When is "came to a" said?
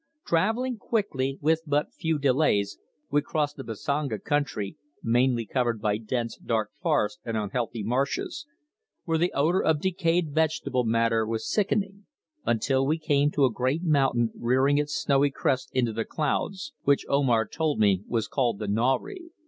12.97-13.53